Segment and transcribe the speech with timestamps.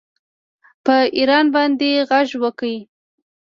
[0.85, 2.69] په ایران باندې غږ وکړ